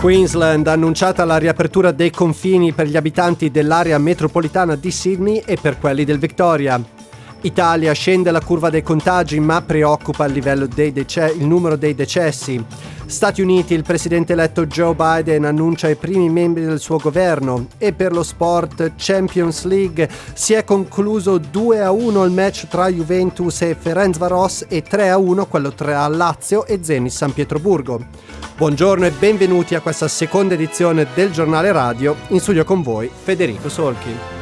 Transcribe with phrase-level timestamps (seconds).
[0.00, 5.58] Queensland ha annunciata la riapertura dei confini per gli abitanti dell'area metropolitana di Sydney e
[5.60, 6.82] per quelli del Victoria.
[7.42, 12.62] Italia scende la curva dei contagi ma preoccupa dece- il numero dei decessi.
[13.06, 17.92] Stati Uniti, il presidente eletto Joe Biden annuncia i primi membri del suo governo e
[17.92, 24.66] per lo sport Champions League si è concluso 2-1 il match tra Juventus e Ferencvaros
[24.68, 28.04] e 3-1 quello tra Lazio e Zenit San Pietroburgo.
[28.56, 32.14] Buongiorno e benvenuti a questa seconda edizione del giornale radio.
[32.28, 34.39] In studio con voi Federico Solchi.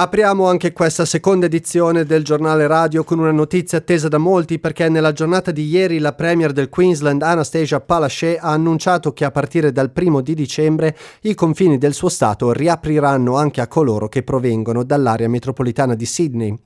[0.00, 4.88] Apriamo anche questa seconda edizione del giornale radio con una notizia attesa da molti perché
[4.88, 9.72] nella giornata di ieri la Premier del Queensland Anastasia Palaszczuk ha annunciato che a partire
[9.72, 14.84] dal primo di dicembre i confini del suo stato riapriranno anche a coloro che provengono
[14.84, 16.56] dall'area metropolitana di Sydney.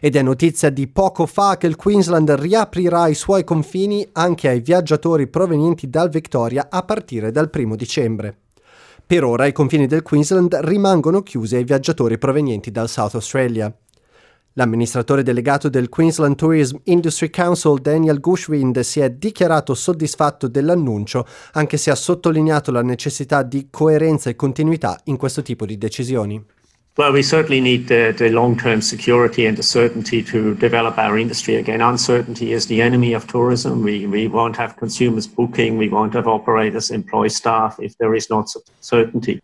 [0.00, 4.60] Ed è notizia di poco fa che il Queensland riaprirà i suoi confini anche ai
[4.60, 8.47] viaggiatori provenienti dal Victoria a partire dal primo dicembre.
[9.08, 13.74] Per ora i confini del Queensland rimangono chiusi ai viaggiatori provenienti dal South Australia.
[14.52, 21.78] L'amministratore delegato del Queensland Tourism Industry Council Daniel Gushwind si è dichiarato soddisfatto dell'annuncio, anche
[21.78, 26.44] se ha sottolineato la necessità di coerenza e continuità in questo tipo di decisioni.
[26.96, 31.56] Well, we certainly need the, the long-term security and the certainty to develop our industry
[31.56, 31.80] again.
[31.80, 33.82] Uncertainty is the enemy of tourism.
[33.82, 35.78] We, we won't have consumers booking.
[35.78, 38.48] We won't have operators employ staff if there is not
[38.80, 39.40] certainty.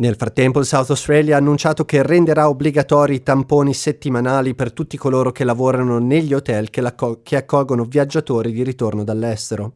[0.00, 4.96] Nel frattempo il South Australia ha annunciato che renderà obbligatori i tamponi settimanali per tutti
[4.96, 6.82] coloro che lavorano negli hotel che,
[7.22, 9.74] che accolgono viaggiatori di ritorno dall'estero.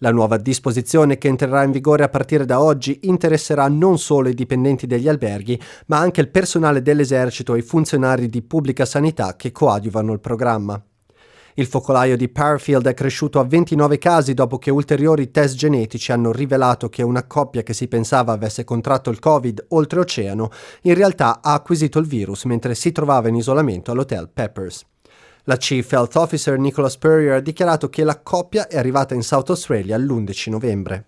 [0.00, 4.34] La nuova disposizione che entrerà in vigore a partire da oggi interesserà non solo i
[4.34, 9.52] dipendenti degli alberghi, ma anche il personale dell'esercito e i funzionari di pubblica sanità che
[9.52, 10.78] coadiuvano il programma.
[11.54, 16.30] Il focolaio di Parfield è cresciuto a 29 casi dopo che ulteriori test genetici hanno
[16.30, 20.50] rivelato che una coppia che si pensava avesse contratto il Covid oltreoceano
[20.82, 24.84] in realtà ha acquisito il virus mentre si trovava in isolamento all'hotel Peppers.
[25.48, 29.50] La Chief Health Officer Nicola Spurrier ha dichiarato che la coppia è arrivata in South
[29.50, 31.04] Australia l'11 novembre.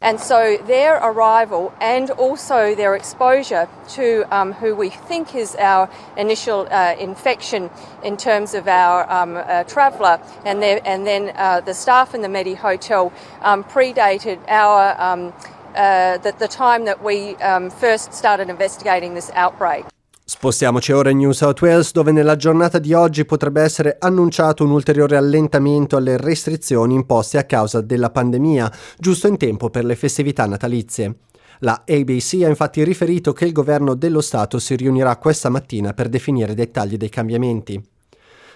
[0.00, 5.88] And so their arrival and also their exposure to um, who we think is our
[6.16, 7.70] initial uh, infection
[8.02, 12.28] in terms of our um, uh, traveller and, and, then uh, the staff in the
[12.28, 15.32] Medi Hotel um, predated our um,
[15.76, 19.84] uh, the, the, time that we um, first started investigating this outbreak.
[20.28, 24.72] Spostiamoci ora in New South Wales dove nella giornata di oggi potrebbe essere annunciato un
[24.72, 30.44] ulteriore allentamento alle restrizioni imposte a causa della pandemia, giusto in tempo per le festività
[30.46, 31.18] natalizie.
[31.60, 36.08] La ABC ha infatti riferito che il governo dello Stato si riunirà questa mattina per
[36.08, 37.80] definire i dettagli dei cambiamenti.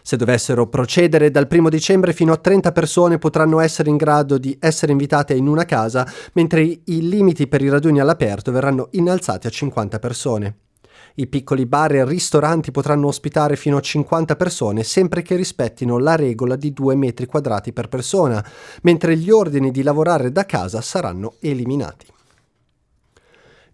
[0.03, 4.57] Se dovessero procedere dal 1 dicembre fino a 30 persone potranno essere in grado di
[4.59, 9.51] essere invitate in una casa, mentre i limiti per i raduni all'aperto verranno innalzati a
[9.51, 10.57] 50 persone.
[11.21, 16.17] I piccoli bar e ristoranti potranno ospitare fino a 50 persone sempre che rispettino la
[16.17, 18.43] regola di 2 metri quadrati per persona,
[18.85, 22.07] mentre gli ordini di lavorare da casa saranno eliminati.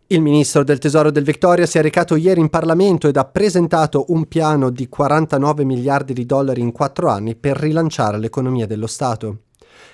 [0.08, 4.06] Il ministro del Tesoro del Victoria si è recato ieri in Parlamento ed ha presentato
[4.08, 9.42] un piano di 49 miliardi di dollari in quattro anni per rilanciare l'economia dello Stato.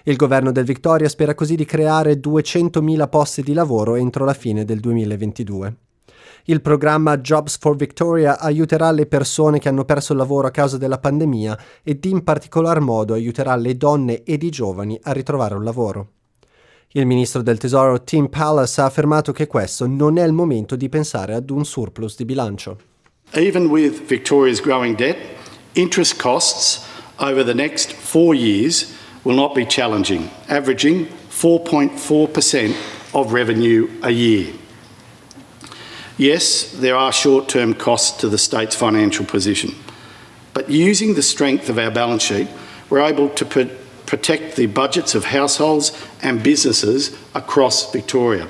[0.05, 4.65] Il governo del Victoria spera così di creare 200.000 posti di lavoro entro la fine
[4.65, 5.77] del 2022.
[6.47, 10.77] Il programma Jobs for Victoria aiuterà le persone che hanno perso il lavoro a causa
[10.77, 15.63] della pandemia ed in particolar modo aiuterà le donne ed i giovani a ritrovare un
[15.63, 16.09] lavoro.
[16.95, 20.89] Il ministro del Tesoro Tim Pallas ha affermato che questo non è il momento di
[20.89, 22.79] pensare ad un surplus di bilancio.
[23.35, 25.17] Even with Victoria's growing debt,
[25.75, 26.85] interest costs
[27.19, 28.93] over the next four years
[29.23, 32.75] will not be challenging, averaging 4.4%
[33.13, 34.62] of revenue a year.
[36.19, 39.75] Yes, there are short term costs to the state's financial position,
[40.55, 42.49] but using the strength of our balance sheet,
[42.91, 43.45] we're able to
[44.07, 45.91] protect the budgets of households
[46.23, 48.49] and businesses across Victoria.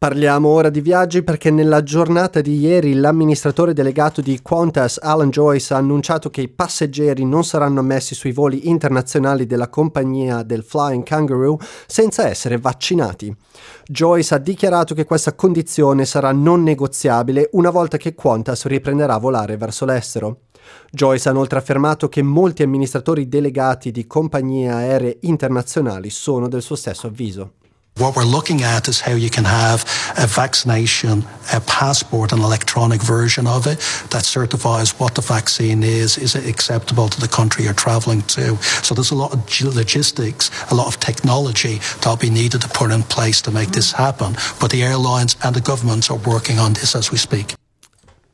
[0.00, 5.74] Parliamo ora di viaggi perché nella giornata di ieri l'amministratore delegato di Qantas, Alan Joyce,
[5.74, 11.02] ha annunciato che i passeggeri non saranno ammessi sui voli internazionali della compagnia del Flying
[11.02, 13.36] Kangaroo senza essere vaccinati.
[13.84, 19.18] Joyce ha dichiarato che questa condizione sarà non negoziabile una volta che Qantas riprenderà a
[19.18, 20.44] volare verso l'estero.
[20.90, 26.76] Joyce ha inoltre affermato che molti amministratori delegati di compagnie aeree internazionali sono del suo
[26.76, 27.52] stesso avviso.
[28.00, 29.82] What we're looking at is how you can have
[30.16, 33.78] a vaccination a passport, an electronic version of it
[34.10, 36.16] that certifies what the vaccine is.
[36.16, 38.56] Is it acceptable to the country you're traveling to?
[38.82, 42.90] So there's a lot of logistics, a lot of technology that'll be needed to put
[42.90, 44.36] in place to make this happen.
[44.60, 47.59] But the airlines and the governments are working on this as we speak.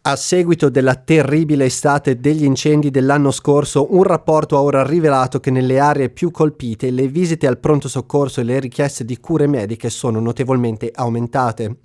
[0.08, 5.50] A seguito della terribile estate degli incendi dell'anno scorso, un rapporto ha ora rivelato che
[5.50, 9.90] nelle aree più colpite le visite al pronto soccorso e le richieste di cure mediche
[9.90, 11.78] sono notevolmente aumentate.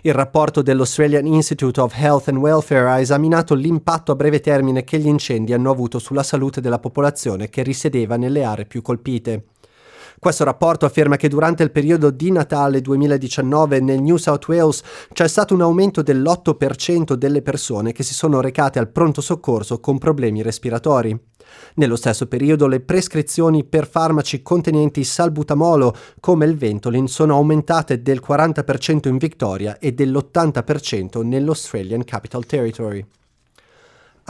[0.00, 4.96] Il rapporto dell'Australian Institute of Health and Welfare ha esaminato l'impatto a breve termine che
[4.96, 9.44] gli incendi hanno avuto sulla salute della popolazione che risiedeva nelle aree più colpite.
[10.18, 14.82] Questo rapporto afferma che durante il periodo di Natale 2019 nel New South Wales
[15.12, 19.98] c'è stato un aumento dell'8% delle persone che si sono recate al pronto soccorso con
[19.98, 21.16] problemi respiratori.
[21.74, 28.20] Nello stesso periodo le prescrizioni per farmaci contenenti salbutamolo come il Ventolin sono aumentate del
[28.26, 33.06] 40% in Victoria e dell'80% nell'Australian Capital Territory.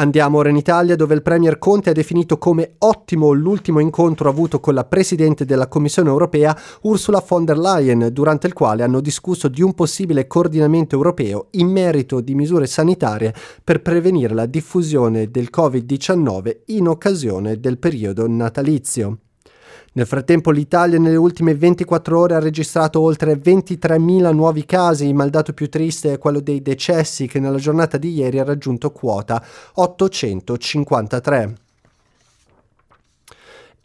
[0.00, 4.60] Andiamo ora in Italia dove il Premier Conte ha definito come ottimo l'ultimo incontro avuto
[4.60, 9.48] con la Presidente della Commissione europea Ursula von der Leyen, durante il quale hanno discusso
[9.48, 13.34] di un possibile coordinamento europeo in merito di misure sanitarie
[13.64, 19.18] per prevenire la diffusione del Covid-19 in occasione del periodo natalizio.
[19.98, 25.30] Nel frattempo l'Italia nelle ultime 24 ore ha registrato oltre 23.000 nuovi casi, ma il
[25.30, 29.44] dato più triste è quello dei decessi che nella giornata di ieri ha raggiunto quota
[29.74, 31.67] 853.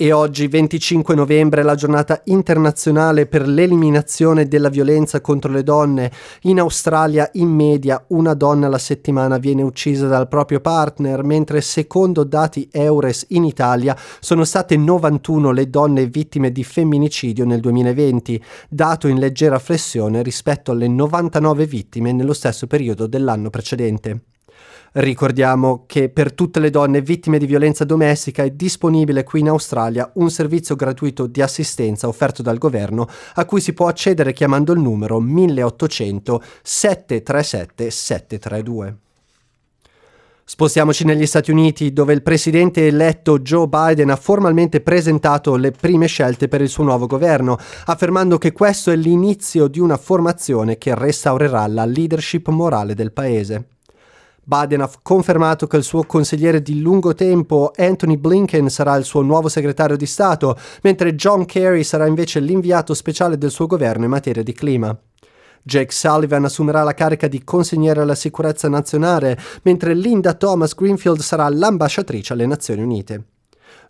[0.04, 6.12] E oggi, 25 novembre, è la giornata internazionale per l'eliminazione della violenza contro le donne.
[6.42, 12.26] In Australia, in media, una donna alla settimana viene uccisa dal proprio partner, mentre secondo
[12.26, 19.08] dati Eures in Italia sono state 91 le donne vittime di femminicidio nel 2020, dato
[19.08, 24.33] in leggera flessione rispetto alle 99 vittime nello stesso periodo dell'anno precedente.
[24.96, 30.12] Ricordiamo che per tutte le donne vittime di violenza domestica è disponibile qui in Australia
[30.16, 34.80] un servizio gratuito di assistenza offerto dal governo a cui si può accedere chiamando il
[34.80, 38.98] numero 1800 737 732.
[40.46, 46.06] Spostiamoci negli Stati Uniti, dove il presidente eletto Joe Biden ha formalmente presentato le prime
[46.06, 50.94] scelte per il suo nuovo governo, affermando che questo è l'inizio di una formazione che
[50.94, 53.73] restaurerà la leadership morale del paese.
[54.44, 59.22] Biden ha confermato che il suo consigliere di lungo tempo Anthony Blinken sarà il suo
[59.22, 64.10] nuovo segretario di Stato, mentre John Kerry sarà invece l'inviato speciale del suo governo in
[64.10, 64.98] materia di clima.
[65.66, 71.48] Jake Sullivan assumerà la carica di consigliere alla sicurezza nazionale, mentre Linda Thomas Greenfield sarà
[71.48, 73.24] l'ambasciatrice alle Nazioni Unite.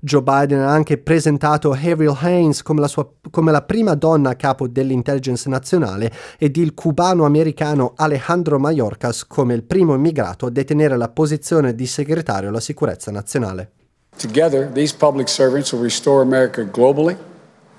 [0.06, 4.36] Joe Biden ha anche presentato Avril Haines come la, sua, come la prima donna a
[4.36, 11.08] capo dell'intelligence nazionale ed il cubano-americano Alejandro Mayorkas come il primo immigrato a detenere la
[11.08, 13.72] posizione di segretario alla sicurezza nazionale.
[14.18, 17.16] Together, these public servants will restore America globally,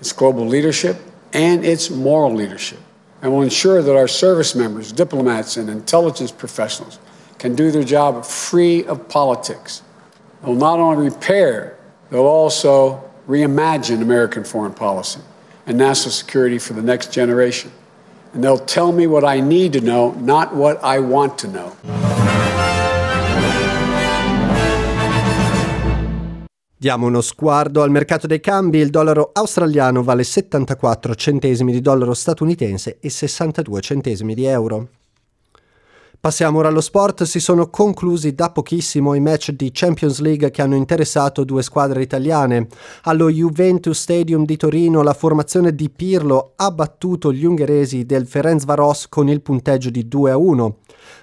[0.00, 0.96] its global leadership,
[1.34, 2.78] and its moral leadership,
[3.20, 6.98] and will ensure that our service members, diplomats, and intelligence professionals
[7.36, 9.82] can do their job free of politics.
[10.42, 11.76] It will not only repair
[12.14, 15.18] They'll also reimagine American foreign policy
[15.66, 17.72] and national security for the next generation.
[18.32, 21.72] And they'll tell me what I need to know, not what I want to know.
[26.76, 32.14] Diamo uno sguardo al mercato dei cambi, il dollaro australiano vale 74 centesimi di dollaro
[32.14, 34.88] statunitense e 62 centesimi di euro.
[36.24, 40.62] Passiamo ora allo sport, si sono conclusi da pochissimo i match di Champions League che
[40.62, 42.66] hanno interessato due squadre italiane.
[43.02, 49.06] Allo Juventus Stadium di Torino la formazione di Pirlo ha battuto gli ungheresi del Ferencvaros
[49.10, 50.78] con il punteggio di 2 a 1.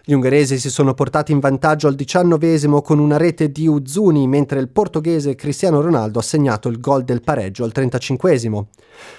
[0.06, 4.60] Gli ungheresi si sono portati in vantaggio al diciannovesimo con una rete di Uzzuni, mentre
[4.60, 8.66] il portoghese Cristiano Ronaldo ha segnato il gol del pareggio al 35esimo.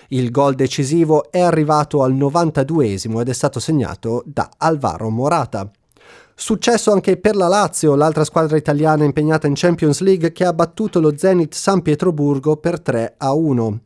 [0.09, 5.69] Il gol decisivo è arrivato al 92esimo ed è stato segnato da Alvaro Morata.
[6.35, 10.99] Successo anche per la Lazio, l'altra squadra italiana impegnata in Champions League che ha battuto
[10.99, 13.81] lo Zenit San Pietroburgo per 3 a 1.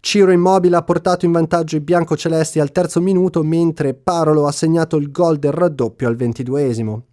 [0.00, 4.96] Ciro Immobile ha portato in vantaggio i biancocelesti al terzo minuto mentre Parolo ha segnato
[4.96, 7.04] il gol del raddoppio al ventiduesimo.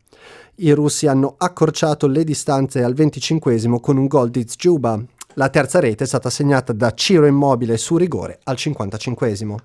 [0.58, 5.04] I russi hanno accorciato le distanze al venticinquesimo con un gol di Zjuba.
[5.34, 9.56] La terza rete è stata segnata da Ciro Immobile su rigore al 55esimo.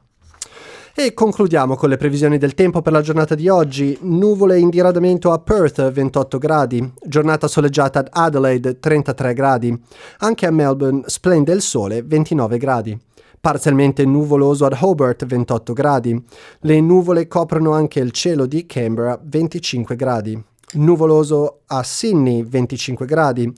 [0.93, 3.97] E concludiamo con le previsioni del tempo per la giornata di oggi.
[4.03, 9.83] Nuvole in diradamento a Perth 28 gradi, giornata soleggiata ad Adelaide 33 gradi,
[10.19, 12.99] anche a Melbourne splende il sole 29 gradi.
[13.41, 16.25] Parzialmente nuvoloso ad Hobart 28 gradi.
[16.61, 20.43] Le nuvole coprono anche il cielo di Canberra 25 gradi.
[20.73, 23.51] Nuvoloso a Sydney 25 gradi.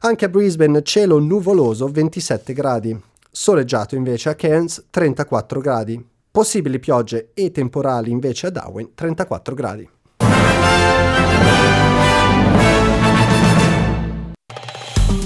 [0.00, 3.00] Anche a Brisbane cielo nuvoloso 27 gradi.
[3.30, 6.10] Soleggiato invece a Cairns 34 gradi.
[6.32, 9.90] Possibili piogge e temporali invece a Darwin 34 gradi.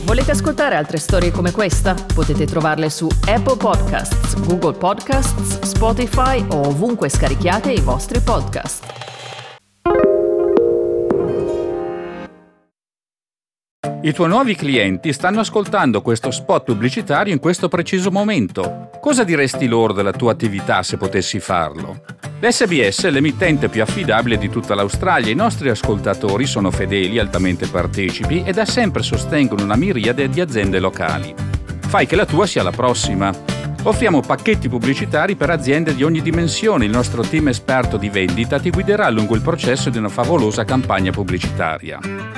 [0.05, 1.95] Volete ascoltare altre storie come questa?
[2.13, 9.15] Potete trovarle su Apple Podcasts, Google Podcasts, Spotify o ovunque scarichiate i vostri podcast.
[14.07, 18.89] I tuoi nuovi clienti stanno ascoltando questo spot pubblicitario in questo preciso momento.
[19.01, 22.05] Cosa diresti loro della tua attività se potessi farlo?
[22.39, 25.33] L'SBS è l'emittente più affidabile di tutta l'Australia.
[25.33, 30.79] I nostri ascoltatori sono fedeli, altamente partecipi e da sempre sostengono una miriade di aziende
[30.79, 31.35] locali.
[31.89, 33.35] Fai che la tua sia la prossima.
[33.83, 36.85] Offriamo pacchetti pubblicitari per aziende di ogni dimensione.
[36.85, 41.11] Il nostro team esperto di vendita ti guiderà lungo il processo di una favolosa campagna
[41.11, 42.36] pubblicitaria.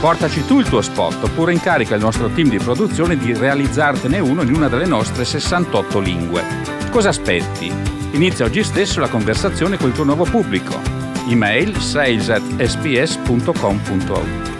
[0.00, 4.42] Portaci tu il tuo spot oppure incarica il nostro team di produzione di realizzartene uno
[4.42, 6.44] in una delle nostre 68 lingue.
[6.90, 7.72] Cosa aspetti?
[8.12, 10.80] Inizia oggi stesso la conversazione con il tuo nuovo pubblico.
[11.28, 14.57] Email sales at sps.com.au